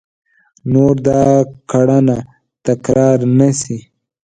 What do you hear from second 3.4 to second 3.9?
شي!